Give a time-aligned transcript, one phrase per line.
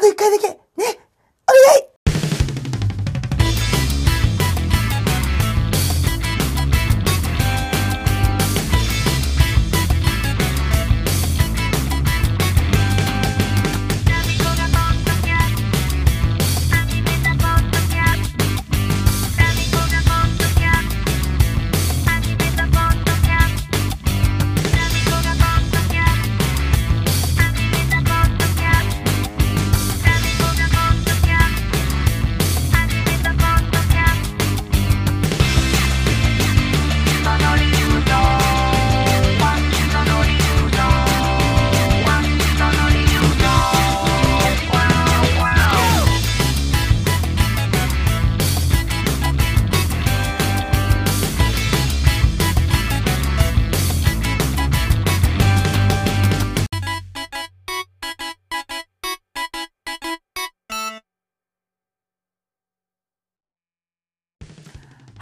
[0.00, 0.56] あと一回だけ、ね、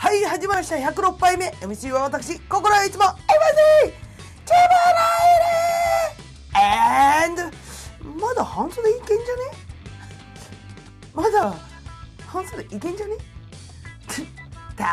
[0.00, 0.76] はい、始まりました。
[0.76, 1.48] 106杯目。
[1.60, 3.16] MC は私、心はいつも、MC!
[4.46, 4.56] チバ
[4.94, 5.00] ラ
[7.26, 7.50] イル !and、
[8.20, 9.22] まだ半袖いけんじゃね?
[11.14, 11.52] まだ
[12.28, 13.16] 半袖いけんじゃね?
[14.76, 14.84] た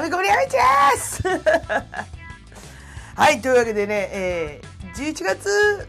[0.00, 0.58] ーみこりあみちで
[1.00, 1.22] す
[3.14, 5.88] はい、というわけでね、えー、11月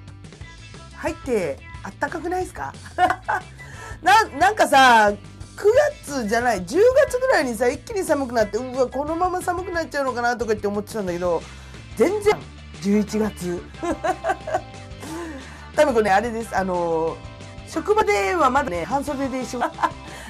[0.98, 2.72] 入ってあったかくないですか?
[4.04, 5.12] ななんかさ
[5.56, 5.66] 9
[6.06, 11.42] 月じゃない10月ぐらいにさ一気に寒くなってうわこのまま寒くなっちゃうのかなとかって思ってたんだけど
[11.96, 12.34] 全然
[12.82, 13.64] 11月。
[15.76, 17.18] 多分これねあれですあの
[17.68, 19.68] 職場ではまだね半袖で仕事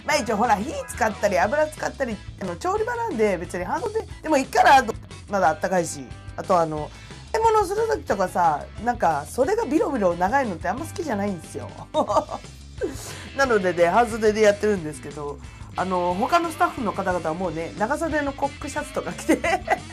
[0.06, 4.08] まあ一応ほら火使ったり油使ったりあの調理場なんで別に半袖。
[4.22, 4.94] でもいいからあと
[5.30, 6.06] まだあったかいし
[6.38, 6.90] あとあの
[7.32, 11.70] 買い物する時とかさなんか袖がビロビロ長いのってあんま好きじゃないんですよ。
[13.38, 15.40] なのでね半袖でやってるんですけど
[15.76, 19.38] あの他のスタッフの方々はもうね長袖のコックシャツとか着て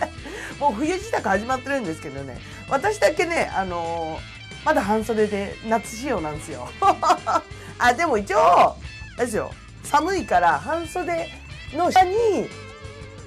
[0.61, 2.39] もう冬支度始まってるんですけどね
[2.69, 4.19] 私だけねあの
[4.65, 6.69] まだ半袖で夏仕様なんですよ。
[7.79, 8.77] あでも一応
[9.17, 9.51] ですよ
[9.85, 11.31] 寒いから半袖
[11.73, 12.15] の下に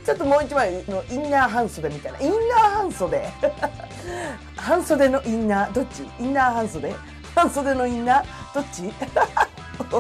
[0.06, 3.30] ちょっともう一枚のインナー半袖みたいなインナー半袖。
[4.56, 6.04] 半袖のインナーどっち？
[6.20, 6.94] インナー半袖？
[7.34, 8.54] 半袖のインナー？
[8.54, 8.94] どっち？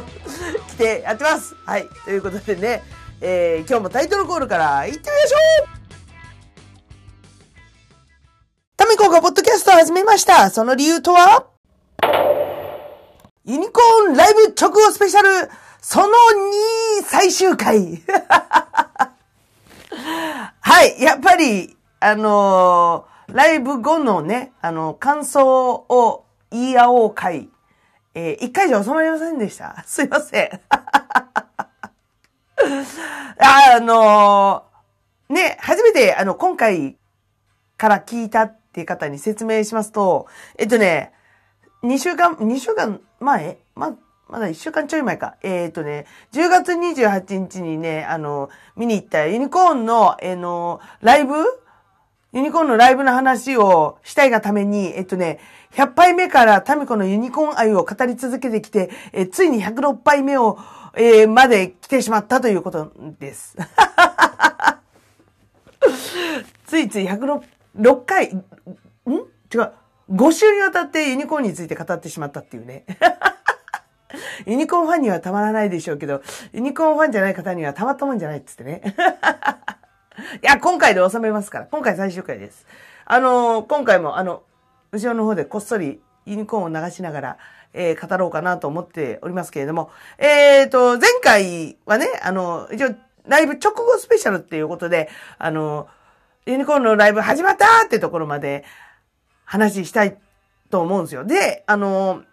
[0.69, 1.55] 来てやってます。
[1.65, 1.87] はい。
[2.05, 2.83] ということでね、
[3.21, 5.67] えー、今日もタイトルコールから行ってみましょう。
[8.75, 10.49] タミコがポッドキャストを始めました。
[10.49, 11.45] その理由とは？
[13.45, 15.49] ユニコーンライブ直後スペシャル。
[15.81, 16.11] その2
[17.05, 18.01] 最終回。
[20.61, 27.49] はい、やっぱり、あのーライブ後のね、あの、感想を言い合おう会、
[28.15, 29.83] えー一回じゃ収まりませんでした。
[29.87, 30.61] すいません。
[33.39, 36.97] あのーね、初めて、あの、今回
[37.77, 41.11] から聞いたっていう方に説明しますと、えっとね、
[41.83, 43.57] 2週間、2週間前？
[43.75, 43.97] ま、
[44.29, 45.35] まだ1週間ちょい前か。
[45.41, 51.35] えっ、とね、10月28日にね、あの、見に行ったユニコーンの、えーの、ライブ
[52.33, 55.39] ユニコーンのライブの話をしたいがために、えっとね、
[55.73, 60.57] 100杯目からタミコのユニコーン愛を語り続けてきて、えついに106杯目を、
[60.95, 63.55] えーまで来てしまったということです。
[66.67, 67.41] ついつい106
[67.77, 68.43] 6回、ん？
[69.53, 69.71] 違う。
[70.11, 72.85] 5週にわたってユニコーンについて語ってしまったっていうね。
[74.45, 76.21] ユニコーンファンにはたまらないでしょうけど、
[76.51, 78.81] ユニコーンファンじゃない方にはたまったもんじゃないっつってね。
[80.41, 81.65] いや、今回で収めますから。
[81.65, 82.65] 今回最終回です。
[83.05, 84.43] あのー今回もあの、
[84.91, 87.37] 後ろの方でこっそりユニコーンを流しながら、
[87.73, 95.87] えー語ろうかなと思っておりますけれども、えーと、前回はね、あの、一応、ライブ直後スペシャルっていうことで、あの、
[96.45, 98.65] ユニコーンのライブ始まったってところまで
[99.45, 100.17] 話したい
[100.69, 101.23] と思うんですよ。
[101.23, 102.23] で、あの、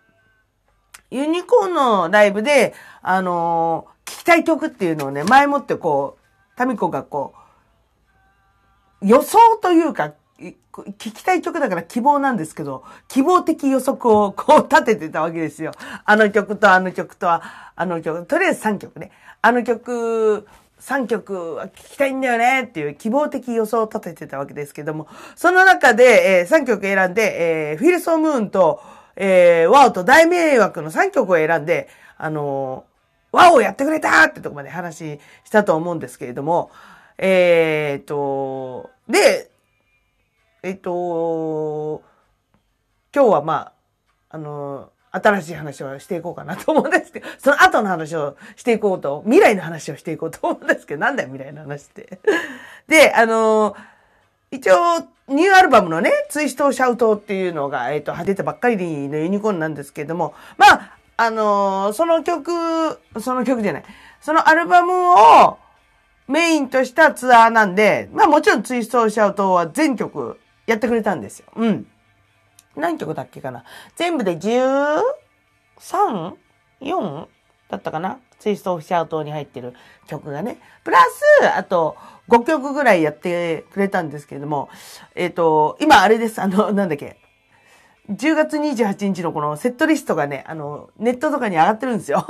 [1.11, 7.40] ユニコーンのライブで、あの聞きたい曲っていうのをね、前もってこう、タミコがこう、
[9.03, 15.73] 予想というか、聞きたい曲だから希望なんですけど、希望的予測をこう立ててたわけですよ。
[16.05, 17.43] あの曲とあの曲とあ
[17.79, 19.11] の曲、とりあえず3曲ね。
[19.43, 20.47] あの曲、
[20.81, 28.81] 3曲は聞きたいんだよねっていう希望的予想を立ててたわけですけども、その中で、え3曲選んで、えー、フィルソームーンと、
[29.17, 32.91] えー、ワオと大迷惑の3曲を選んで、あのー
[33.33, 36.71] ワオをやってくれたってとこまで話したと思うんですけれども、
[37.23, 39.51] えーっと、で、
[40.63, 42.03] えっと、
[43.15, 43.73] 今日はま
[44.31, 52.21] あ、あの、新しい話をしていこうかなと思うんですけど、 その後の話をしていこうと、未来の話をしていこうと思うんですけど、なんだよ未来の話って。
[52.89, 53.77] で、あの、
[54.51, 54.77] 一応、
[55.29, 63.85] ニューアルバムのね、ツイストシャウトっていうのが、えっ、ー、と、出たばっかりのユニコーンなんですけれども、まあ、あの、その曲、その曲じゃない、
[64.23, 65.59] そのアルバムを
[66.31, 71.47] メインとしたツアーなんで、まあもちろんツイストシャウトは全曲やってくれたんですよ。
[71.57, 71.87] うん。
[72.77, 73.65] 何曲だっけかな
[73.97, 77.27] 全部で 13?4?
[77.69, 78.21] だったかな？
[78.39, 79.75] ツイストオフシャウトに入ってる
[80.07, 80.59] 曲がね。
[80.85, 80.99] プラ
[81.41, 81.97] ス、あと、
[82.29, 84.71] 5曲ぐらいやってくれたんですけれども、
[85.15, 86.41] えっ、ー、と、今あれです。
[86.41, 87.19] あの、なんだっけ。
[88.09, 92.27] 10月28日のこのセットリストがね、あの、ネットとかに上がってるんですよ。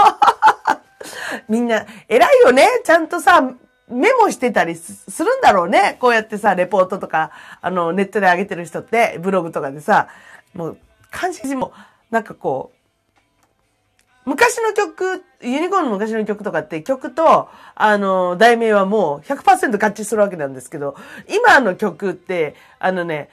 [1.49, 2.67] みんな、偉いよね？
[2.85, 3.51] ちゃんとさ、
[3.91, 5.97] メモしてたりするんだろうね。
[6.01, 10.09] こうやってさ、レポートとか、あの、ネットで上げてる人って、ブログとかでさ、
[10.55, 10.79] もう、
[11.11, 11.73] 感心も、
[12.11, 12.81] なんかこう、
[14.31, 20.95] 昔の曲、ユニコーンの昔の曲とかって曲と、あの、題名はもう100%合致するわけなんですけど、
[21.29, 23.31] 今の曲って、あのね、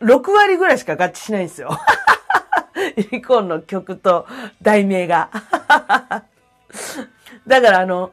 [0.00, 1.70] 6割ぐらいしか合致しないんですよ。
[2.96, 4.26] ユニコーンの曲と
[4.62, 5.30] 題名が。
[7.46, 8.12] だからあの、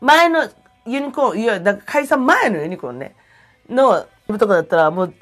[0.00, 0.48] 前の
[0.86, 3.14] ユニコーン、いや、だ解散前のユニコーンね、
[3.68, 4.06] の、
[4.38, 5.14] とかだったらもう、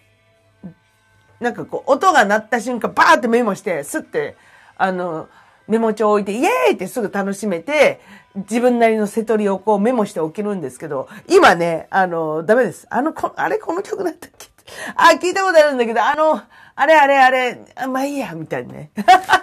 [1.41, 4.37] なんかこう、音が鳴った瞬間、バーってメモして、スッて、
[4.77, 5.29] あの、
[5.69, 8.01] メモ帳置いて、イエーイってすぐ楽しめて、
[8.35, 12.87] 自分なりの瀬取りをこうメモしておけるんですけど、今ね、あの、ダメです。
[12.91, 14.47] あの、こあれこの曲だったっけ？
[14.95, 16.41] あ、聞いたことあるんだけど、あの、
[16.77, 18.91] あれあれあれ、あまあいいや、みたいなね。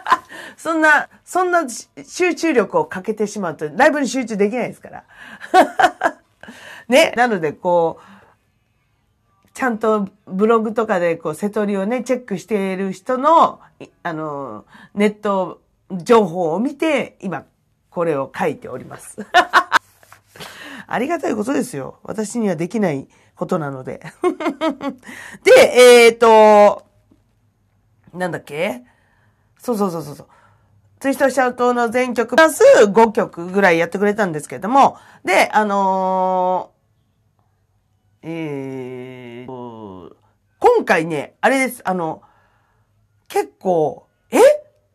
[0.56, 5.04] そんな、そんな集中力をかけてしまうと、ライブに集中できないですから。
[6.88, 7.12] ね。
[7.18, 13.60] なので、こう、ちゃんとブログとかで、こう、瀬取りをね、チェックしている人の、
[14.04, 17.46] あの、ネット情報を見て、今、
[17.90, 19.18] これを書いております。
[20.86, 21.98] ありがたいことですよ。
[22.04, 24.02] 私にはできないことなので。
[25.44, 26.93] で、えっ、ー、と、
[28.14, 28.84] なんだっけ？
[29.60, 30.28] そうそうそうそう。
[31.00, 40.16] ツイストシャウトの全曲プラス5曲ぐらいやってくれたんですけれども、で、あのー、えー、
[40.60, 42.22] 今回ね、あれです、あの、
[43.28, 44.40] 結構、え？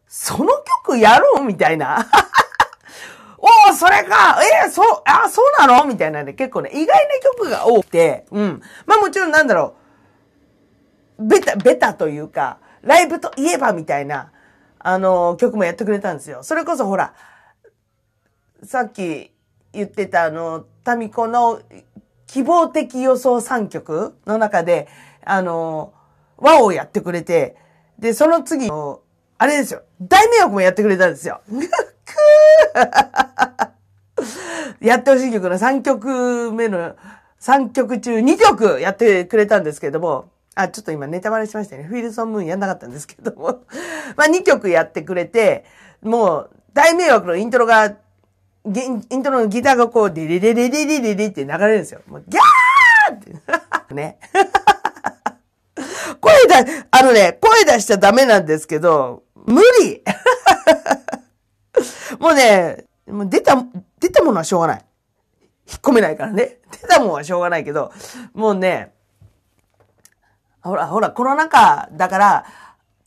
[0.06, 0.48] その
[0.84, 1.44] 曲やろう？
[1.44, 2.06] みたいな。
[3.36, 4.40] おお、それか。
[4.64, 5.84] えー、そう、あ、そうなの？
[5.84, 8.62] みたいなね、結構ね、意外な曲が多くて、うん。
[8.86, 9.76] まあもちろんなんだろ
[11.18, 14.32] う、ベタ、ベタというか、ライブといえばみたいな、
[14.78, 16.42] あの、曲もやってくれたんですよ。
[16.42, 17.14] それこそほら、
[18.62, 19.32] さっき
[19.72, 21.60] 言ってたあの、タミコの
[22.26, 24.88] 希望的予想3曲の中で、
[25.24, 25.92] あの、
[26.36, 27.56] 和をやってくれて、
[27.98, 29.00] で、その次の、
[29.38, 31.40] あれですよ、大迷惑もやってくれたんですよ。
[34.80, 36.94] やってほしい曲の3曲目の、
[37.40, 41.84] 3曲中2曲やってくれたんですけども、あ、ちょっと今ネタバレしましたね。
[41.84, 43.62] フィールソンムーンやんなかったんですけども。
[44.16, 45.64] まあ2曲やってくれて、
[46.02, 47.90] もう大迷惑のイントロが、イ
[48.88, 52.00] ントロのギターがこう、デレレレレレレレって流れるんですよ。
[52.08, 53.94] もうギャーって。
[53.94, 54.18] ね。
[56.20, 60.02] 声だ、あのね、声出しちゃダメなんですけど、無理
[62.18, 63.54] もうね、もう出た、
[64.00, 64.84] 出たものはしょうがない。
[65.70, 66.58] 引っ込めないからね。
[66.82, 67.92] 出たものはしょうがないけど、
[68.34, 68.92] もうね、
[70.62, 72.46] ほら、ほら、コロナ禍だから、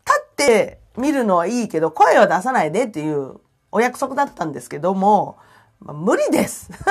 [0.06, 3.40] 立って見るのはいいけど、声は出さないでっていう
[3.72, 5.38] お約束だったんですけども、
[5.80, 6.70] まあ、無理です。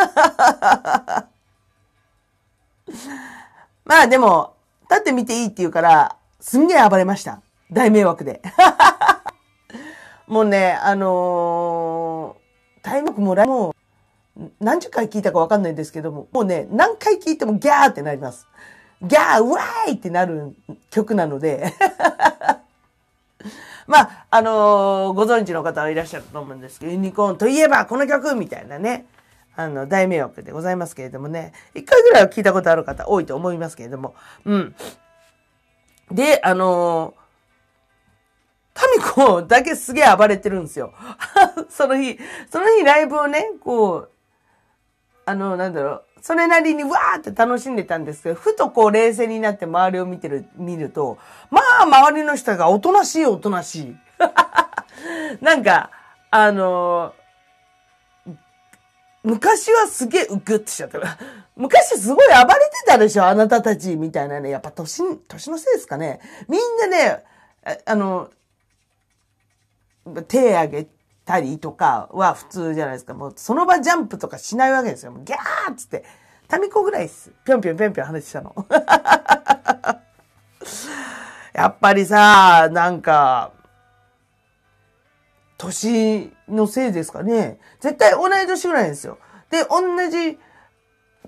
[3.84, 4.54] まあでも、
[4.90, 7.40] 立って見ていいって言うから、すんげえ暴れました。
[7.72, 8.42] 大迷惑で。
[10.26, 13.74] もうね、あのー、タイムももう、
[14.60, 18.46] 何十回聞いたかわかんないんですけども、もうね、何回聞いてもギャーってなります。
[19.02, 20.54] ギャー、ウワーイってなる
[20.90, 21.72] 曲なので。
[23.86, 29.06] まあ、あのー、ご存知の方はいらっしゃると思うんですけど、ユニコーンといえばこの曲みたいなね、
[29.56, 34.14] あの、大迷惑でございますけれどもね、一回ぐらいは聞いたことある方多いと思いますけれども、
[34.44, 34.76] うん。
[36.12, 37.20] で、あのー、
[38.74, 40.94] タミコだけすげえ暴れてるんですよ。
[41.68, 42.18] その日、
[42.50, 44.10] その日ライブをね、こう、
[45.26, 51.18] あの、なんだろう、それなりにわーって楽しんでたんですけど、ふとこう冷静になって周りを見てる、見ると、
[51.50, 53.96] まあ周りの人がおとなしいおとなしい。
[55.40, 55.90] なんか、
[56.30, 58.34] あのー、
[59.24, 61.00] 昔はすげえうぐってしちゃった。
[61.56, 62.50] 昔すごい暴れて
[62.86, 64.50] たでしょあなたたちみたいなね。
[64.50, 66.20] やっぱ年、年のせいですかね。
[66.48, 67.24] みんなね、
[67.84, 68.30] あの、
[70.26, 73.14] 手上げてたりとかは普通じゃないですか。
[73.14, 75.12] もうその場ジャンプとかしないわけですよ。
[75.12, 76.04] もうギャーっつって。
[76.48, 77.32] タミコぐらいです。
[77.44, 78.54] ぴょんぴょんぴょんぴょん話したの。
[81.54, 83.52] やっぱりさ、なんか、
[85.58, 87.60] 年のせいですかね。
[87.80, 89.18] 絶対同い年ぐらいですよ。
[89.50, 90.38] で、同じ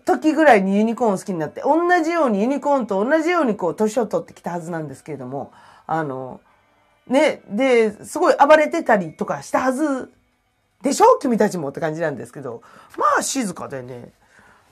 [0.04, 5.52] 時ぐらいにユニコーン好きになって、同じようにユニコーンと同じようにこう、年を取ってきたはずなんですけれども、
[5.86, 6.40] あの、
[7.06, 10.10] ね、で、すごい暴れてたりとかしたはず
[10.82, 11.18] でしょ？
[11.20, 12.62] 君たちもって感じなんですけど、
[12.96, 14.10] まあ静かでね、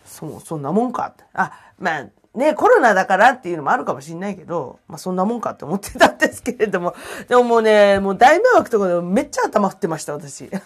[0.04, 1.24] そう、そんなもんかって。
[1.34, 6.94] あ、まあね、コロナだからっていうのもあるかもしんないけど、まあそんなもんかって思ってたんですけれども、
[7.28, 10.48] でももうね、もう大迷惑とかでめっちゃ頭振ってました、私。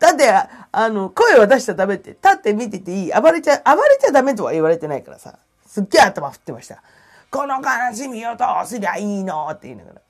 [0.00, 0.32] だって、
[0.72, 6.82] あの、声を出しちゃダメって、立って見てていい、暴れちゃ、暴れちゃダメとは言われてないからさ、すっげえ頭振ってました。
[7.30, 9.48] この悲しみをどうすりゃいいの？
[9.50, 10.00] って言いながら。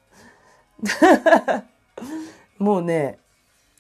[2.59, 3.19] もうね、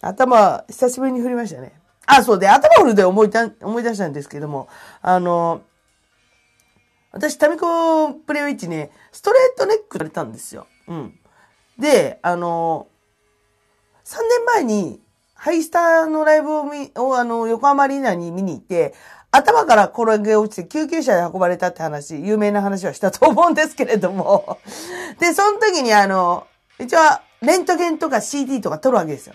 [0.00, 1.72] 頭、久しぶりに振りましたね。
[2.06, 3.30] あ、そうで、頭振るで思い、
[3.62, 4.68] 思い出したんですけども、
[5.02, 5.62] あの、
[7.12, 10.66] 私、タミコプレイウィッチね、ストレートネックされたんですよ。
[10.88, 11.18] うん。
[11.78, 12.86] で、あの、
[14.04, 15.00] 3年前に、
[15.34, 18.94] ハイスターのライブを見、をあの、横浜アリーナに見に行って、
[19.32, 24.58] 頭から転げ落ちて救急車で運ばれたって話、有名な話はしたと思うんですけれども。
[25.20, 26.46] で、その時にあの、
[26.80, 26.98] 一応、
[27.42, 29.34] レントゲンとか CD とか撮るわけですよ。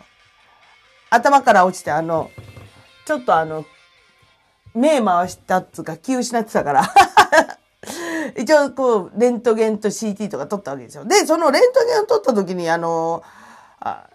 [1.09, 2.31] 頭から落ちて、あの、
[3.05, 3.65] ちょっとあの、
[4.73, 6.93] 目回したっつうか気失ってたから
[8.37, 11.05] 一応、こう、レントゲンと CT とか撮ったわけですよ。
[11.05, 13.23] で、そのレントゲンを撮った時に、あの、
[13.79, 14.09] あ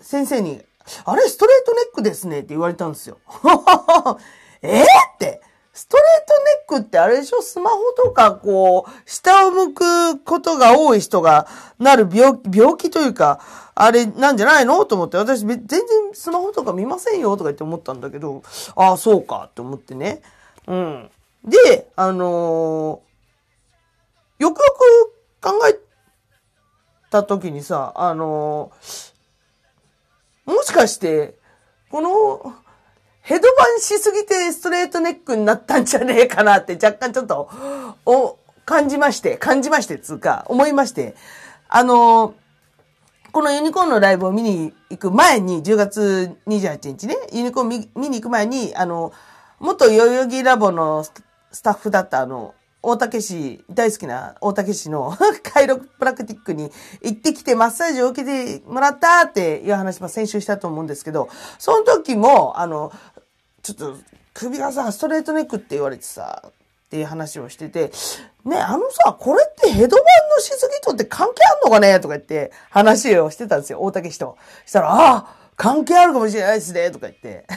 [0.00, 0.62] 先生に、
[1.04, 3.18] あれ、ストレートネックですねって言われたんですよ。
[4.62, 4.84] えー、っ
[5.18, 5.40] て、
[5.76, 7.42] ストレートネックってあれでしょ？
[7.42, 11.46] スマホとか、こう、下を向くことが多い人が
[11.78, 12.40] なる病
[12.78, 13.40] 気というか、
[13.74, 14.86] あれなんじゃないの？
[14.86, 18.42] と思って、私全然スマホとか見ませんよとか言って思ったんだけど、
[18.74, 20.22] ああ、そうかって思ってね。
[20.66, 21.10] うん。
[21.44, 24.76] で、あのー、よくよ
[25.42, 25.78] く考え
[27.10, 31.34] た時にさ、あのー、もしかして、
[31.90, 32.54] この、
[33.26, 37.50] ヘドバンしすぎてストレートネックになったんじゃねえかなって若干ちょっと、
[38.06, 41.16] お、感じまして、感じましてつうか、思いまして、
[41.68, 42.34] あの
[43.32, 49.12] このユニコーンのライブを見に行く前に、10月28日ね、ユニコーン見見に行く前に、あの、
[49.58, 56.70] 元代々木ラボのスタッフだったあの、大竹市、大好きな大竹市のカイロプラクティックに
[57.02, 61.28] 行ってきてマッサージを受けてもらったっていう話も先週したと思うんですけど、
[61.58, 62.92] その時も、あの、
[63.66, 63.96] ちょっと
[64.32, 66.50] 首がさ、ストレートネックって言われてさ、っ
[66.88, 67.90] ていう話をしてて、
[68.44, 70.04] ね、あのさ、これってヘドバン
[70.36, 71.98] のしすぎとって関係あんのかね？
[71.98, 74.38] とか言って話をしてたんですよ、大竹氏と。
[74.64, 77.44] したら、ああ、関係あるかもしれないですね、とか言って。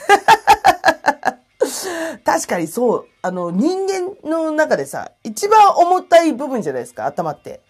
[2.26, 7.62] 確かにそう、あの、人間の中でさ、一番重たい部分じゃないですか、頭って。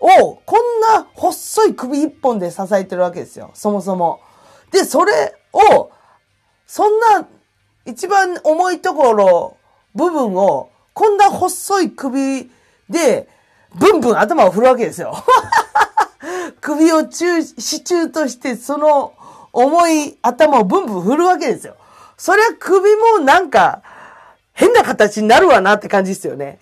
[0.00, 4.18] を、こんな細い首一本で支えてるわけですよ、そもそも。
[4.72, 5.92] で、それを、
[6.66, 7.28] そんな、
[7.86, 9.56] 一番重いところ、
[9.94, 12.50] 部分を、こんな細い首
[12.90, 13.28] で、
[13.74, 15.14] ブンブン頭を振るわけですよ。
[16.60, 19.14] 首を中、支柱として、その
[19.52, 21.76] 重い頭をブンブン振るわけですよ。
[22.16, 23.82] そりゃ首もなんか、
[24.52, 26.58] 変な形になるわなって感じですよね。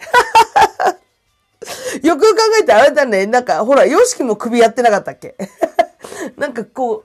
[2.02, 5.36] よく考えてあれだね、なんか、ほら、ヨシキも首やってなかったっけ？
[6.36, 7.04] なんかこ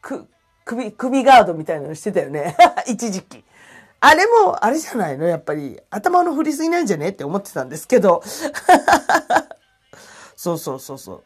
[0.00, 0.26] く、
[0.64, 2.56] 首、首ガードみたいなのしてたよね。
[2.86, 3.44] 一時期。
[4.00, 5.26] あれも、あれじゃないの？
[5.26, 7.10] やっぱり、頭の振りすぎなんじゃね？
[7.10, 8.22] って思ってたんですけど。
[10.36, 11.22] そうそうそうそう。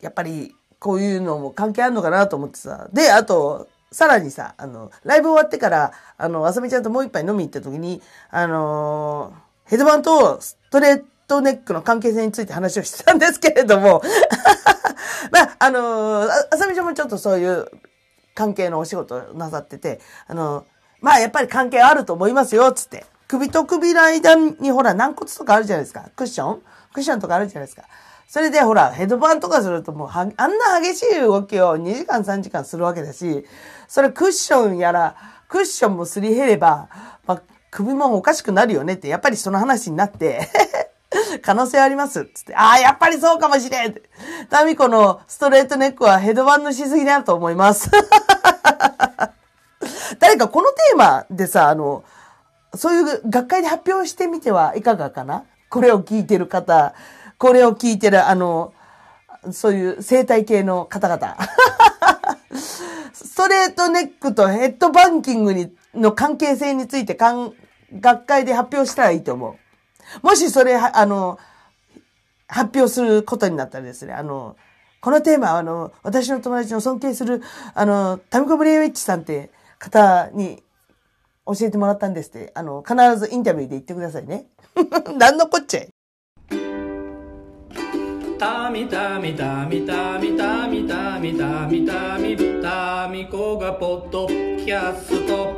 [0.00, 2.88] やっぱり、こういうのも関係あるのかなと思ってさ。
[2.92, 14.02] で、あと、さらにさ、あの、ライブ終わってから、あの、あさみちゃんともう一杯飲み行った時に、あのー、ヘドバンとストレートネックの関係性について話をしてたんですけれども、
[15.32, 17.66] まあ、あのー、あさみちゃんもちょっとそういう
[18.34, 20.66] 関係のお仕事なさってて、あの、
[21.00, 23.06] まあやっぱり関係あると思いますよ、つって。
[23.28, 26.04] 首と首の間にほら軟骨とかあるじゃないですか。
[26.14, 26.62] クッション？
[26.92, 27.84] クッションとかあるじゃないですか。
[28.28, 33.46] それでほら、ヘッドバンとかするともうあんな激しい動きを2時間3時間するわけだし、
[33.88, 35.16] それクッションやら、
[35.48, 36.88] クッションもすり減れば、
[37.26, 40.48] まあ、首もおかしくなるよねって、やっぱりその話になって
[41.42, 44.00] 可能性ありますつって、ああ、やっぱりそうかもしれん
[44.48, 47.90] タミコのストレートネックはヘドバンのしすぎだと思います。
[50.18, 52.04] 誰かこのテーマでさ、あの、
[52.74, 55.44] そういう学会で発表してみてはいかがかな？
[55.68, 56.94] これを聞いてる方、
[57.38, 58.72] これを聞いてる、あの、
[59.50, 61.36] そういう生態系の方々。
[63.12, 69.56] ストレートネックとヘッドバンキングに、の関係性について、学会で発表したらいいと思う。
[70.20, 71.38] もしそれ、あの、
[72.48, 74.56] 発表することになったらですね、あの、
[75.00, 77.42] このテーマは、あの、私の友達の尊敬する、
[77.74, 80.62] あの、タミコブレイウィッチさんって方に
[81.46, 84.46] 教えてもらったんですって、あの、必ずインタビューで言ってくださいね。
[85.16, 85.88] 何のこっちゃい。
[88.38, 95.54] たみたみたみたみたみたみたみたみたみこがポッドキャスト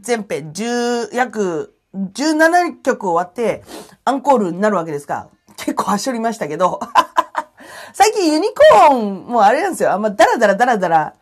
[0.00, 3.64] 全編10約17曲終わって
[4.04, 5.28] アンコールになるわけですか。
[5.56, 6.80] 結構はしょりましたけど。
[7.94, 9.92] 最近ユニコーンもあれなんですよ。
[9.92, 11.14] あんまダラダラダラダラ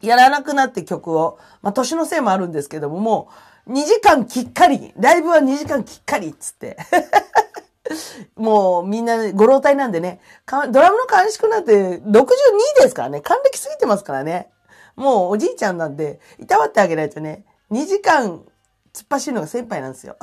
[0.00, 1.38] やらなくなって曲を。
[1.60, 3.28] まあ年のせいもあるんですけどもも
[3.66, 4.92] う2時間きっかり。
[4.96, 6.76] ライブは2時間きっかりっつって。
[8.36, 14.50] もうみんな、ご老体なんでね、ドラムの監視なんて62ですからね、還暦過ぎてますからね。
[14.96, 18.42] もうおじいちゃんなんで、いたわってあげないとね、2時間
[18.94, 20.16] 突っ走るのが先輩なんですよ。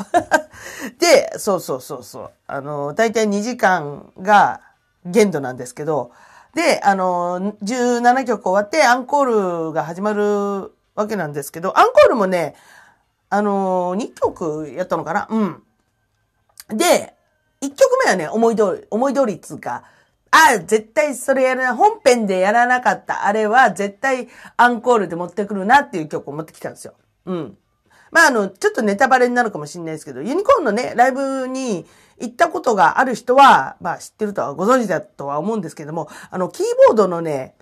[0.99, 2.31] で、そうそうそうそう。
[2.47, 4.61] あの、大体2時間が
[5.05, 6.11] 限度なんですけど、
[6.53, 12.55] で、あの、17曲終わってアンコールが始まるわけなんですけど、アンコールもね、
[13.29, 15.27] あの、2曲やったのかな？
[15.29, 15.63] うん。
[16.69, 17.15] で、
[17.61, 19.83] 一曲目はね、思い通り、思い通りっつうか、
[20.31, 26.93] あ、絶対それやらな、本編でやらなかったあれは絶対アンコールで持ってくるなっていう曲を持ってきたんですよ。
[27.25, 27.57] うん。
[28.11, 31.85] まあ、あの、ちょっとネタバレになるかもしれないですけど、ユニコーンのね、ライブに
[32.19, 37.55] 行ったことがある人は、まあ知ってるとはご存知だとは思うんですけども、あの、キーボードのね、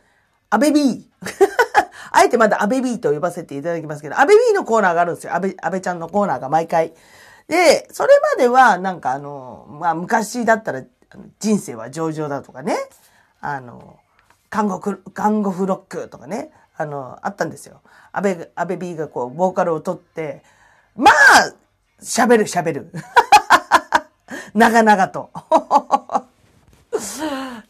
[0.49, 1.03] アベビー。
[2.11, 5.35] あえてまだアベビーと呼ばせていただきますけど、アベビーのコーナーがあるんですよ。
[5.35, 6.93] アベ、アベちゃんのコーナーが毎回。
[7.47, 10.83] で、それまでは、なんかあの、まあ、昔だったら、
[11.39, 12.75] 人生は上々だとかね、
[13.39, 13.97] あの、
[14.49, 17.81] 看護、看護フロックとかね、あの、あったんですよ。
[18.11, 20.43] 安倍、安倍 B がこう、ボーカルを取って、
[20.95, 21.53] まあ、
[22.01, 22.91] 喋る喋る。
[24.53, 25.31] 長々と。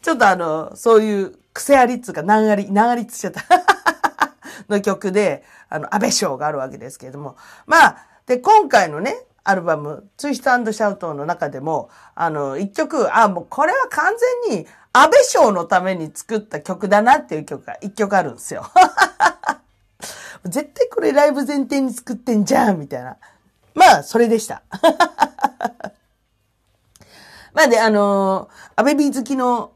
[0.02, 3.42] ちょっとあの、そういう癖ありっつうか、何あり、何ありっつっちゃった。
[4.68, 7.36] の曲で、あの、安倍賞があるわけですけれども。
[7.66, 14.12] まあ、で、今回のね、アルバム、ツイストシャウトの中でも、あの、一曲、あ、もうこれは完
[14.48, 14.66] 全に
[14.98, 18.64] 安倍賞のために作った曲だなっていう曲が一曲あるんですよ。
[20.44, 23.16] 絶対これライブ前提に作ってんじゃんみたいな。
[23.74, 24.62] まあ、それでした。
[27.54, 29.72] まあで、あのー、アベビー好きの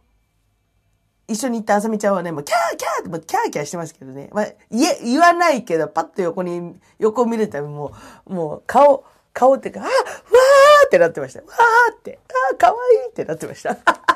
[1.29, 4.29] 一緒に行ったあさみちゃんはね、もうキャーキャーってもうキャーキャーしてますけどね。
[4.33, 7.93] まあ、言え、言わないけど、パッと横に、横見るたびも
[8.27, 11.41] う、もう顔、顔ってか、あわーってなってました。
[11.41, 12.19] わーって、
[12.51, 13.79] あーかわいいってなってました。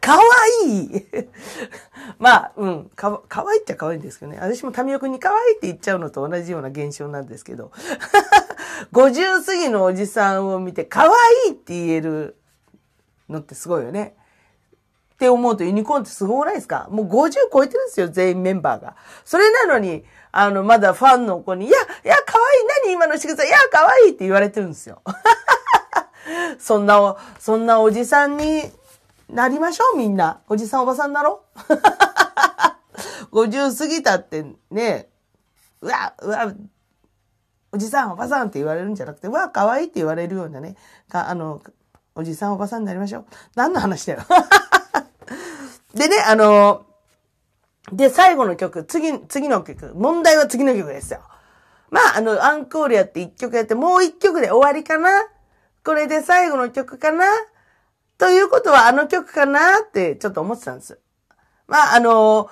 [0.00, 0.22] かわ
[0.66, 1.06] いい
[2.18, 4.38] まあ、うん、か、かわいいっちゃかわいいんですけどね。
[4.40, 7.70] 私も民生くんにかわいいって言っちゃうのと同じような現象なんですけど。
[8.92, 11.14] 50過ぎのおじさんを見て、かわ
[11.46, 12.36] いいって言える
[13.28, 14.16] のってすごいよね。
[15.14, 16.88] って思うとユニコーンってすごくないですか？
[16.90, 18.96] もう50超えてるんですよ、全員メンバーが。
[19.26, 23.44] それなのに、あの、まだファンの子に、いや、いや、可愛い何今の仕草？
[23.44, 25.02] いや、可愛いって言われてるんですよ。
[26.58, 28.72] そんな、そんなおじさんに
[29.32, 30.40] なりましょう、みんな。
[30.48, 31.58] おじさんおばさんになろう。
[33.36, 35.08] 50過ぎたってね、
[35.80, 36.52] うわ、うわ、
[37.72, 40.76] おじさんおばさんって言われるんじゃなくて、うわ、可愛いって言われるようなね、
[41.08, 41.62] かあの、
[42.14, 43.24] おじさんおばさんになりましょう。
[43.54, 44.20] 何の話だよ。
[45.94, 46.86] でね、あの、
[47.92, 51.20] で、最後の曲、次、次の曲、問題は次の曲ですよ。
[51.90, 55.10] まあ、あの、アンコールやって一曲やって、もう一曲で終わりかな
[55.84, 57.24] これで最後の曲かな
[58.20, 61.00] ということはあの曲かなってちょっと思ってたんです。
[61.66, 62.50] まあ、あの、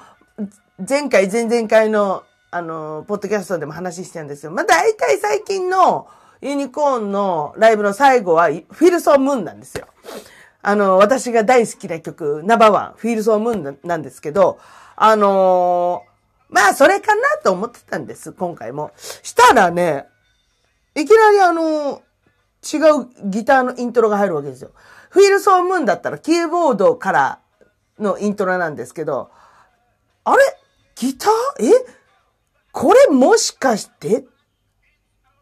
[0.88, 4.50] 前回、前々回の、あの、ポッドキャストでも話してたんですよ。
[4.50, 6.08] まあ、大体最近の
[6.40, 9.88] ユニコーンのライブの最後は、フィルソームーンなんですよ。
[10.62, 14.58] あの、私が大好きな曲、ナバワン、フィールソームーンなんですけど、
[14.96, 16.02] あの、
[16.48, 18.92] まあ、それかなと思ってたんです、今回も。
[18.96, 20.06] したらね、
[20.94, 22.00] いきなりあの
[22.62, 24.70] 違うギターのイントロが入るわけですよ。
[25.10, 27.40] フィールソームーンだったらキーボードから
[27.98, 29.30] のイントロなんですけど、
[30.24, 30.42] あれ？
[30.96, 31.64] ギター？
[31.64, 31.86] え？
[32.72, 34.24] これもしかして？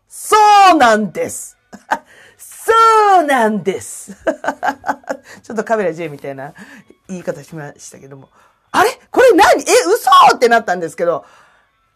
[0.08, 0.36] そ
[0.74, 1.58] うなんです。
[2.38, 2.72] そ
[3.20, 4.12] うなんです。
[5.42, 6.54] ちょっとカメラ J みたいな
[7.08, 8.30] 言い方しましたけども。
[8.70, 8.90] あれ？
[9.10, 9.62] これ何？
[9.62, 10.10] え、嘘！
[10.34, 11.24] ってなったんですけど、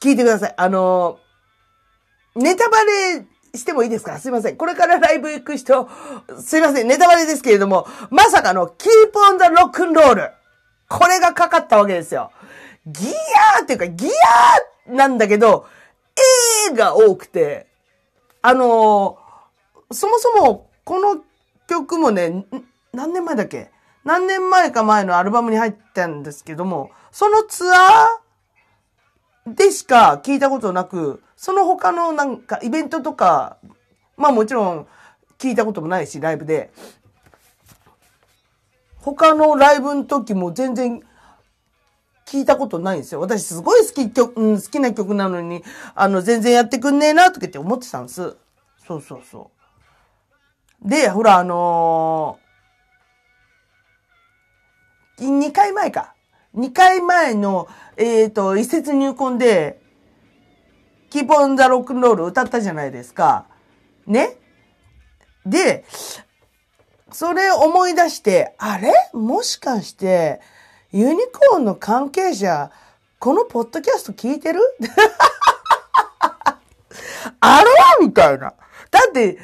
[0.00, 0.54] 聞いてください。
[0.56, 1.18] あの、
[2.34, 4.56] ネタバレしてもいいですかすいません。
[4.56, 5.88] これからライブ行く人、
[6.38, 6.88] すいません。
[6.88, 10.30] ネタバレですけれども、まさかの Keep on the Rock and Roll。
[10.88, 12.32] これがかかったわけですよ。
[12.86, 13.08] ギ
[13.56, 15.66] アーっていうか、ギアーなんだけど、
[16.68, 17.66] えーが多くて、
[18.42, 21.22] あのー、そもそも、この
[21.68, 22.44] 曲もね、
[22.92, 23.70] 何年前だっけ？
[24.04, 33.56] 何年前か前のアルバムに入ったんですけども、そのツアーでしか聞いたことなく、その他のなんかイベントとか、
[34.18, 34.86] まあもちろん
[35.38, 36.70] 聞いたこともないし、ライブで。
[38.98, 41.00] 他のライブの時も全然
[42.26, 43.22] 聞いたことないんですよ。
[43.22, 48.36] 私すごい好き曲、うん、好きな曲なのに、あの、全然やってくんねえな、とかって思ってたんです。
[48.86, 49.50] そうそうそ
[50.84, 50.88] う。
[50.90, 56.14] で、ほら、あのー、2回前か。
[56.54, 59.79] 2回前の、えっ、ー、と、一節入魂で、
[61.10, 63.46] キーポンザロックンロール歌ったじゃないですか。
[64.06, 64.36] ね？
[65.44, 65.84] で、
[67.10, 68.92] それ思い出して、あれ？
[69.12, 70.40] もしかして、
[70.92, 71.20] ユニ
[71.50, 72.70] コーンの関係者、
[73.18, 74.60] このポッドキャスト聞いてる？
[77.40, 77.66] あら
[78.00, 78.54] みたいな。
[78.90, 79.38] だって、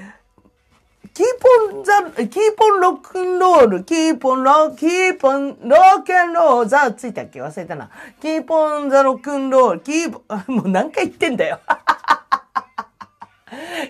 [1.17, 7.41] keep on the、keep on rock'n roll、keep on ro、keep on rock'n roll、the ついたっけ？
[7.41, 7.89] 忘れたな。
[8.21, 11.59] keep on the rock'n roll、keep on、 もう何回言ってんだよ。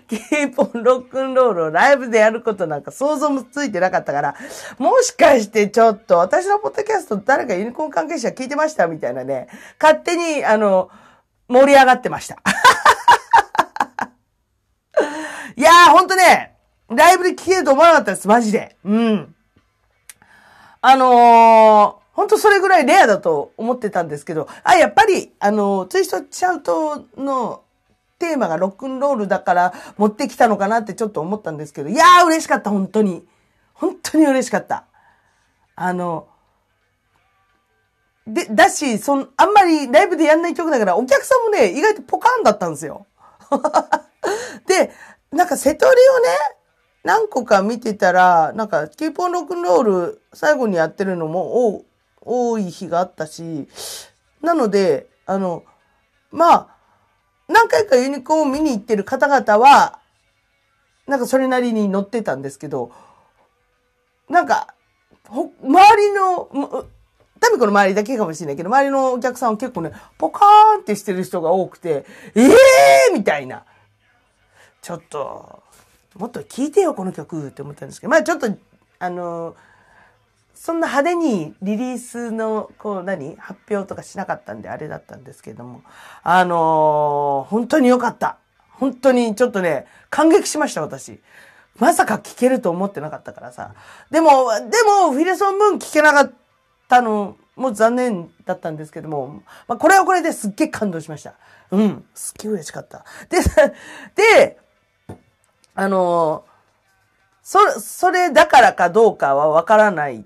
[0.07, 4.37] keep on rock'n roll をライブでやることなんか想像もついてなかったから、
[4.79, 8.87] もしかしてちょっと私のポッドキャスト誰かユニコーン関係者聞いてました？
[8.87, 9.49] みたいなね、
[9.83, 10.91] 勝手にあの、
[11.49, 12.37] 盛り上がってました。
[15.57, 16.56] いやーほんとね、
[16.88, 18.77] ライブで聞けると思わなかったです、マジで。
[18.85, 19.35] うん。
[20.81, 27.62] あのー、ほんとそれぐらいレアだと思ってたんですけど、あ、やっぱり、あのーツイストチャウトの
[28.18, 33.27] テーマがロックンロールだから持ってきたのかなってちょっと思ったんですけど、いやー嬉しかった、本当に。
[33.75, 34.85] 本当に嬉しかった。
[35.75, 36.29] あの、
[38.27, 43.07] で、だし、その、あんまりライブでやんない曲だから、お客さんもね、意外とポカーンだったんですよ。
[44.66, 44.90] で、
[45.31, 46.29] なんか瀬戸りをね、
[47.07, 51.85] 何個か見てたら、なんか、キーポンロックンロール最後にやってるのも
[52.21, 53.69] 多い日があったし、
[54.42, 55.62] なので、あの、
[56.33, 56.69] まあ、
[57.47, 60.01] 何回かユニコーンを見に行ってる方々は、
[61.07, 62.90] なんかそれなりに乗ってたんですけど、
[64.29, 64.75] なんか、
[65.31, 65.53] 周
[66.03, 66.88] りの、
[67.38, 73.64] タミコの周りだけかもしれないけど、周りのお客さんは結構ね、ポカーンってしてる人が多くて、ええーみたいな。
[74.83, 75.62] ちょっと、
[76.19, 78.49] もっと聴いてよ、この曲って思ったんですけど、まあちょっと、
[78.99, 79.55] あの
[80.55, 85.83] そんな派手にリリースの、こう何発表とかしなかったんであれだったんですけども、
[86.23, 88.39] あのー、本当に良かった。
[88.71, 91.21] 本当にちょっとね、感激しました、私。
[91.79, 93.75] まさか聞けると思ってなかったからさ。
[94.11, 96.33] でも、でも、フィレソン・ムーン聞けなかっ
[96.89, 101.35] たのも残念だったんですけども、まあ、これはこれですっげえ感動しました。
[101.71, 103.05] うん、すっげえ嬉しかった。
[103.29, 103.39] で、
[104.15, 104.59] で、
[105.77, 106.45] あの、
[107.43, 110.25] そ、それだからかどうかはわからない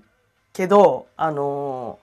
[0.53, 1.99] けど、あの、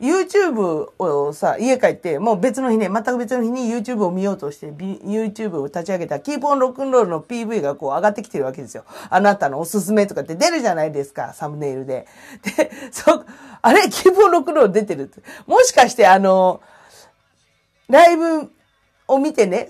[0.00, 8.84] YouTube をさ、家帰って、もう別の日ね、全く別の日に YouTube を見ようとして、YouTube を立ち上げた keep on rock'n roll の PV がこう上がってきてるわけですよ。
[9.10, 12.06] あなたのおすすめとかって出るじゃないですか、サムネイルで。
[12.56, 13.24] で、そ、
[13.60, 15.20] あれ、 keep on rock'n roll 出てるって。
[15.46, 16.62] もしかしてあの、
[17.88, 18.50] ライブ
[19.06, 19.68] を見てね、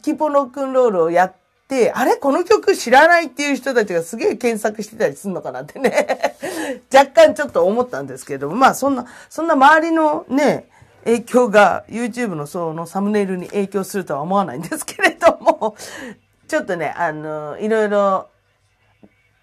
[0.00, 1.34] keep on rock'n roll をやっ、
[1.72, 2.16] であれ？
[2.16, 6.36] この曲知らないっていう人たちがすげえ検索してたりするのかなってね
[6.92, 10.68] 若干ちょっと思ったんですけれどもまあそんな、そんな周りのね、
[11.04, 15.74] 影響が YouTube のそのサムネイルに影響するとは思わないんですけれども、
[16.46, 18.28] ちょっとね、あの、いろいろ、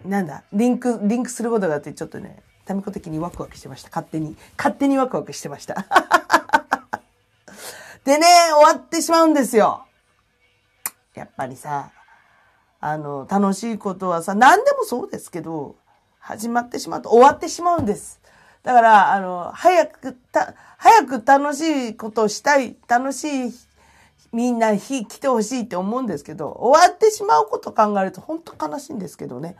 [0.04, 3.88] なんだ、リンク、リンクすることがあってちょっとね、タミコ的にワクワクしてました。
[3.88, 4.36] 勝手に。
[4.56, 5.84] 勝手にワクワクしてました。
[8.06, 9.84] でね、終わってしまうんですよ。
[11.14, 11.90] やっぱりさ、
[12.80, 15.76] あの、楽しいことはさ、何でもそうですけど、
[16.18, 18.20] 始まってしまうと終わってしまうんです。
[18.62, 23.52] だから、あの、早く、た、早く楽しいことをしたい、楽しい、
[24.32, 29.56] みんな日来てほしいって思うんですけど、終わってしまうこと考えると本当悲しいんですけどね。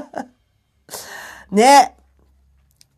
[1.50, 1.96] ね。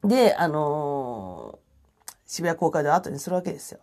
[0.03, 3.81] で、あのー、渋谷公会で後にするわけですよ。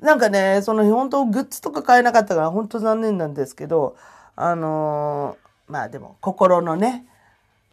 [0.00, 3.96] なんかね、その本当グッズとか買えなかったから本当残念なんですけど、
[4.36, 7.04] あのー、まあでも心のね、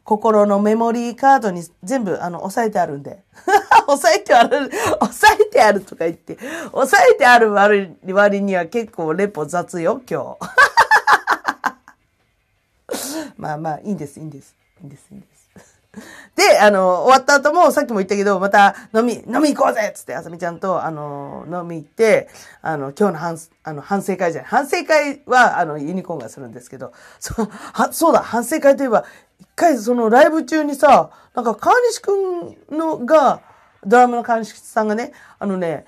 [0.03, 3.23] 心のメモリーカードに全部あの押さえてあるんで。
[3.87, 6.37] 押さえてある、押さえてあるとか言って、
[6.71, 10.55] 押さえてある割割には結構レポ雑よ、今日。
[13.37, 14.55] まあまあ、いいんです、いいんです。
[14.81, 15.34] いいんです、いいんです。
[16.35, 22.29] で、あの、終わった後も、さっきも言ったけど、また飲み、飲み行こうぜつって、あさみちゃんと、あの、飲み行って、
[22.61, 24.51] あの、今日の反、あの、反省会じゃない。
[24.51, 29.05] 反省会は、あの、ユニコーンがするんですけど、そう、は、そうだ、反省会といえば、
[29.39, 33.41] 一回そのライブ中にさ、なんか川西くんのが、
[33.85, 35.85] ドラムの川西さんがね、あのね、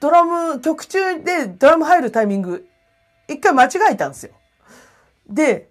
[0.00, 2.66] ドラム、曲中でドラム入るタイミング、
[3.28, 4.32] 一回間違えたんですよ。
[5.28, 5.70] で、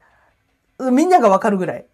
[0.80, 1.86] みんながわかるぐらい。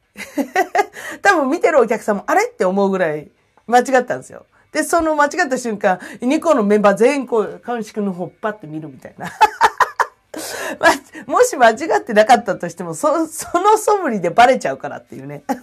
[1.21, 3.29] 多分見てるお客さんも、あれって思うぐらい
[3.67, 4.45] 間違ったんですよ。
[4.71, 9.31] で、その間違った瞬間、2個のメンバー全員こう、川西くんの方パって見るみたいな。
[11.27, 15.43] ま、もし間違ってなかったとしても、そ、その素振りでバレちゃうからっていうね。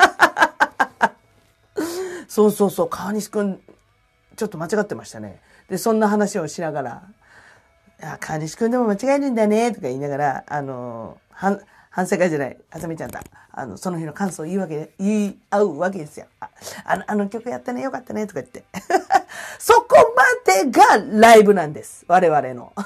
[2.27, 3.61] そうそうそう、川西くん、
[4.37, 5.41] ちょっと間違ってましたね。
[5.69, 7.03] で、そんな話をしながら、
[8.03, 11.61] あ、川西くんでも間違えるんだね、とか言いながら、あの、は
[11.93, 13.23] 反省会じゃない、あさみちゃんだ。
[13.53, 16.25] あの、その日の感想を言うわけで、言い合うわけですよ。
[16.41, 16.49] あ
[16.87, 18.65] あの、あの曲やったね、よかったね、とか言って。
[19.61, 20.23] そこま
[20.55, 20.83] でが
[21.21, 22.07] ライブなんです。
[22.09, 22.73] 我々の。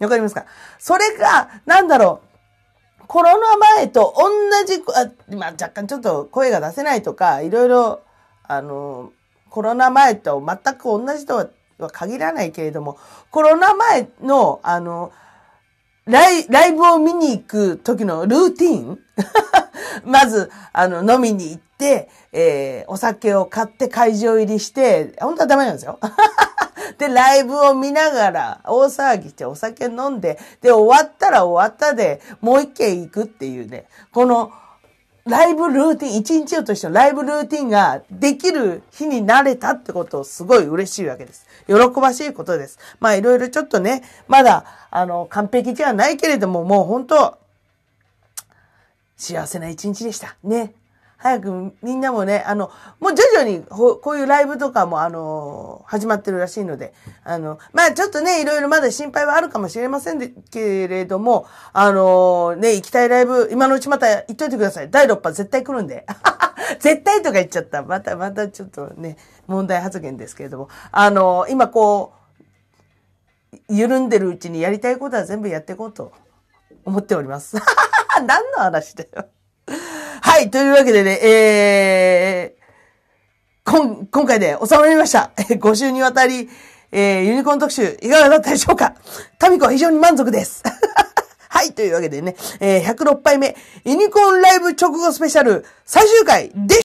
[0.00, 0.44] わかりますか？
[0.78, 2.20] それが、なんだろ
[3.00, 3.06] う。
[3.06, 4.30] コロナ前と同
[4.66, 8.02] じ、あまあ、若干ちょっと声が出せないとか、いろいろ、
[8.42, 9.10] あの、
[9.48, 12.98] コロナ前と全く同じとは限らないけれども、
[13.30, 15.12] コロナ前の、あの、
[16.06, 18.98] ライライブを見に行く時のルーティン？
[20.04, 25.98] まず、あの、飲みに行って、えー、お酒を買って会場入りして、本当はダメなんですよ。
[26.98, 34.50] で、ライブを見ながら、大騒ぎしてお酒飲んで、で、終わったら終わったで、もう一軒行くっていうね、この、
[35.24, 41.46] ライブルーティン、一日をとしてのライブルーティンができる日になれたってことをすごい嬉しいわけです。
[41.68, 42.78] 喜ばしいことです。
[42.98, 47.38] まあいろいろちょっとね、まだ、あの、完璧ではないけれども、もう本当
[49.16, 50.36] 幸せな一日でした。
[50.42, 50.74] ね。
[51.22, 64.90] 早くみんなもね、あの、もう徐々にこういうライブとかもあの、始まってるらしいので、あの、まあちょっとね、いろいろまだ心配はあるかもしれませんけれども、あの、ね、行きたいライブ、今のうちまた行っといてください。
[64.90, 66.06] 第6波絶対来るんで。
[66.80, 67.84] 絶対とか言っちゃった。
[67.84, 76.12] また、またちょっとね、問題発言ですけれども、あの、今こう、緩んでるうちにやりたいことは全部やっていこうと
[76.84, 77.56] 思っております。
[78.26, 79.28] 何の話だよ。
[80.24, 85.32] はい、というわけでね、えー、今、今回で収まりました。
[85.50, 86.48] 5週にわたり、
[86.92, 88.94] えー、ユニコーン特集、いかがだったでしょうか？
[89.40, 90.62] タミコは非常に満足です。
[91.50, 96.81] はい、というわけでね、えー、106杯目、ユニコーンライブ直後スペシャル最終回で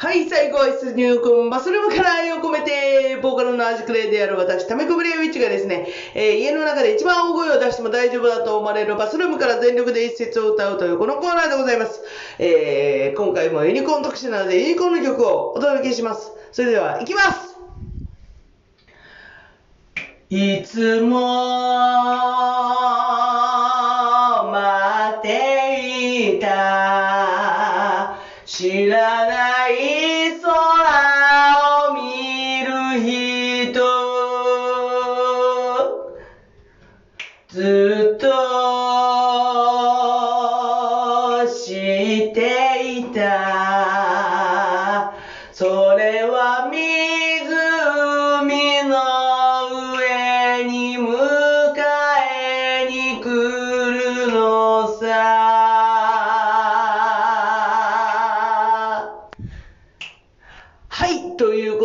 [0.00, 12.00] はい、最後は出入魂バスルームから愛を込めて、ボーカルのアジクレイである私、タメコブレイウィッチがですね、えー、家の中で一番大声を出しても大丈夫だと思われるバスルームから全力で一節を歌うというこのコーナーでございます。
[12.38, 16.32] えー、今回もユニコーン特集なのでユニコーンの曲をお届けします。
[16.50, 17.58] それでは、行きます
[20.30, 21.20] いつも
[24.50, 29.59] 待っていた知らない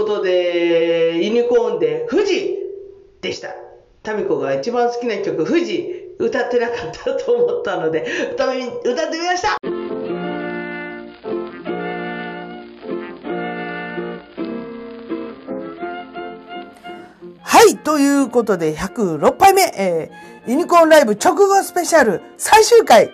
[0.05, 0.21] こと
[3.21, 3.55] でした。
[4.03, 9.57] タミコが一番好きな曲、富士、歌ってなかったと思ったので、歌ってみました
[17.41, 23.11] はい、ということで、106杯目、えー、ユニコーンライブ直後スペシャル最終回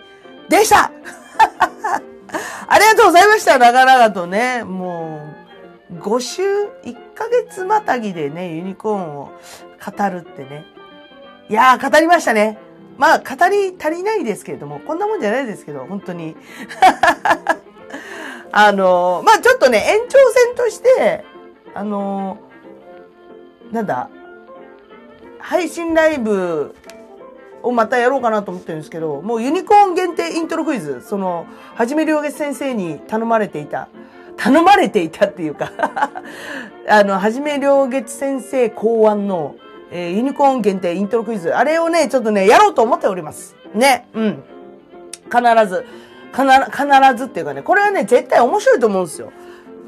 [0.50, 0.92] でした
[2.68, 4.62] ありがとうございました、長々とね。
[4.64, 5.31] もう、
[6.02, 6.42] 5週、
[6.84, 10.64] 1ヶ月またぎでね、ユニコーンを語るってね。
[11.48, 12.58] いやー、語りましたね。
[12.98, 16.36] まあ、語り足りないですけれども、こんなもんじゃないですけど、本当に。
[18.52, 21.24] あのー、まあちょっとね、延長戦として、
[21.74, 24.10] あのー、なんだ、
[25.38, 26.74] 配信ライブ
[27.62, 33.88] をまたやろうかなと思ってるんですけど、もうユニコーン限定イントロクイズ、その、はじめりょうげ先生に頼まれていた、
[34.42, 35.70] 頼まれていたっていうか
[36.88, 39.54] あの、はじめりょうげ先生考案の、
[39.92, 41.54] えー、ユニコーン限定イントロクイズ。
[41.54, 43.54] あれをね、ちょっとね、やろうと思っております。
[43.72, 44.08] ね。
[44.14, 44.42] うん。
[45.30, 45.86] 必ず。
[46.32, 49.32] 必必ずっていうかね、これはね、絶対面白いと思うんですよ。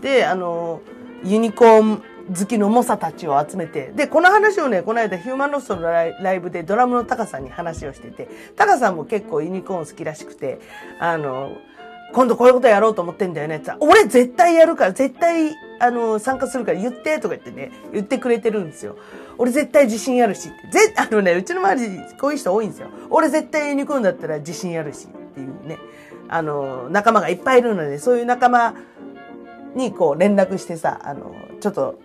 [0.01, 0.83] で、あの、
[1.25, 10.61] ユニコーン好きの猛者たちを集めて、で、この話をね、この間ヒューマンロストのライブでドラムのタカさんに話をしてて、タカさんも結構ユニコーン好きらしくて、
[11.01, 11.51] あの、
[12.14, 18.96] 今度こういうことやろうと思ってんだよね俺絶対やるから、絶対、あの、参加するから言ってとか言ってね、言ってくれてるんですよ。
[19.37, 20.79] 俺絶対自信あるしって。
[20.79, 22.88] ぜ、 あのね、うちの周りこういう人多いんですよ。
[23.11, 25.79] 俺絶対ユニコーンだったら自信あるしっていうね。
[26.29, 28.74] あの、仲間がいっぱいいるので、そういう仲間
[29.74, 31.98] にこう連絡してさ、あの、ちょっと、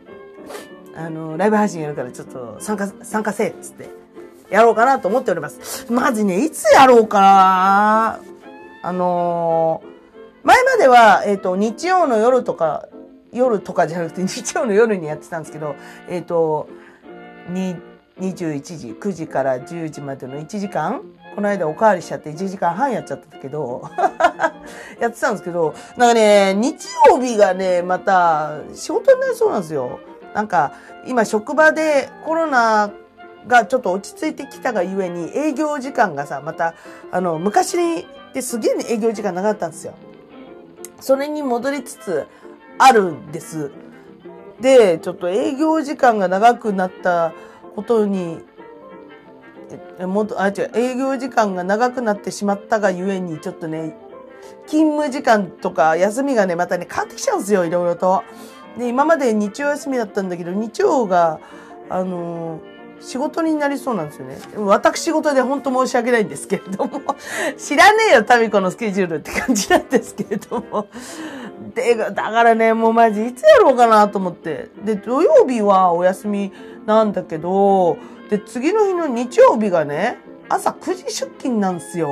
[0.96, 3.90] あの、ライブ配信やるからちょっと参加、参加せえっつって、
[4.50, 5.86] やろうかなと思っております。
[5.92, 8.20] マジね、いつやろうかな
[8.82, 9.99] あのー、
[10.44, 12.88] 前までは、えっ、ー、と、日曜の夜とか、
[13.32, 15.76] 夜とかじゃなくて日曜の夜にやってたんですけど、
[16.08, 16.70] えっ、ー、と、
[17.52, 21.02] 21時、9時から10時までの1時間
[21.36, 23.90] この間おかわりしちゃって1時間半やっちゃったけど
[25.00, 30.00] やってたんですけど、なんかね、日曜日がね、また仕事になりそうなんですよ。
[30.34, 30.74] なんか、
[31.08, 32.92] 今職場でコロナ
[33.48, 36.74] がちょっと落ち着いてきたがゆえに営業時間がさ、また、
[37.12, 39.94] あの、昔ってすげえ営業時間長かったんですよ。
[41.00, 42.28] それに戻りつつ
[42.78, 43.72] あるんです。
[44.62, 47.34] で、ちょっと営業時間が長くなった
[47.76, 48.40] ことに、
[50.00, 53.96] えもっと、あ、違う、営業時間が長くなってしまったがゆえに、ちょっとね、
[54.66, 58.24] 勤務時間とか休みがね、またね、変わってきちゃうんですよ、いろいろと。
[58.78, 61.40] で、今まで日曜休みだったんだけど、日曜が、
[61.90, 64.38] あのー、仕事になりそうなんですよね。
[64.58, 67.02] 私事で本当申し訳ないんですけれども、
[67.58, 70.88] 知らねえよ、タミコのスケジュールって感じなんですけれども。
[71.74, 74.70] で、だからね、もうマジいつやろうかなと思って。
[74.84, 76.52] で、土曜日はお休み
[76.86, 77.98] なんだけど、
[78.30, 82.10] で、次の日の日曜日がね、朝9時出勤なんですよ。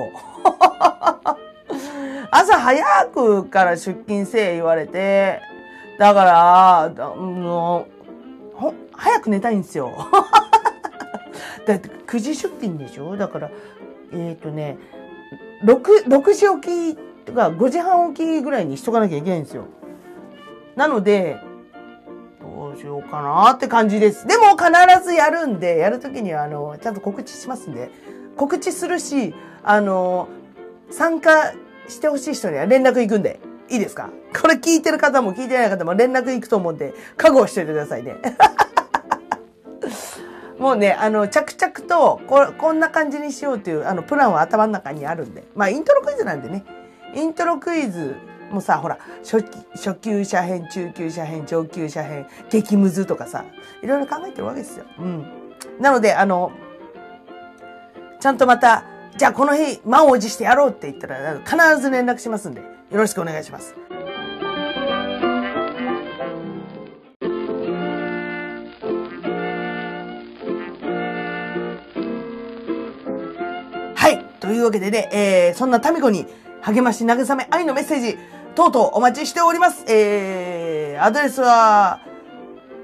[2.32, 5.42] 朝早くから出勤せえ言われて、
[5.98, 6.24] だか
[6.96, 7.88] ら、も
[8.54, 9.92] う、ほ、早く寝たいんですよ。
[11.66, 13.16] だって9時出勤でしょ？
[13.18, 13.50] だから、
[14.12, 14.78] えっ、ー、とね、
[15.64, 19.66] 6、6時起きとか5時半起きぐらいにしとかなきゃいけないんですよ。
[20.76, 21.40] なので、
[22.42, 24.28] どうしようかなって感じです。
[24.28, 24.70] でも必
[25.04, 27.90] ずやるんで、やるときには、あの、ちゃんと告知しますんで、
[28.36, 30.28] 告知するし、あの、
[30.92, 31.54] 参加
[31.88, 33.40] してほしい人には連絡行くんで。
[33.70, 34.12] いいですか？
[34.42, 38.16] これ聞いてる方も聞いてない方も連絡行くと思うんで、覚悟しといてくださいね。
[40.60, 45.44] もうね、あの、着々とこ、こんな感じにしようという、あの、プランは頭の中にあるんで。
[45.56, 46.64] まあ、イントロクイズなんでね。
[47.14, 48.16] イントロクイズ
[48.52, 53.46] もさ、ほら、初初級者編、中級者編、上級者編、激ムズとかさ、
[53.82, 54.86] いろいろ考えてるわけですよ。
[55.00, 55.26] うん。
[55.80, 56.52] なので、あの、
[58.20, 58.84] ちゃんとまた、
[59.16, 62.62] じゃあこの日、満を持してやろうって言ったら、必ず連絡しますんで。
[62.62, 63.76] よろしくお願いします。
[74.48, 76.26] というわけでね、えー、そんなタミコに
[76.62, 78.18] 励まし慰め愛のメッセージ、
[78.56, 79.84] とうとうお待ちしております。
[79.90, 82.00] えー、アドレスは、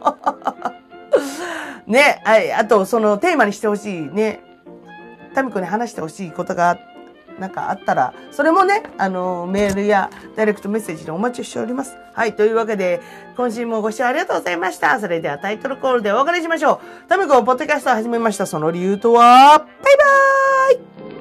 [1.87, 4.41] ね、はい、あとそのテーマにしてほしいね、
[5.35, 6.90] タミコに話してほしいことがあって
[7.41, 11.97] なんかあったら、それもね、あの、メールやダイレクトメッセージでお待ちしております。
[12.13, 12.37] はい。
[12.37, 13.01] というわけで、
[13.37, 15.01] 今週もご視聴ありがとうございました。
[15.01, 17.09] それではタイトルコールでお別れしましょう。
[17.09, 18.47] タミコポッドキャストを始めました。
[18.47, 21.20] その理由とは、バイバーイ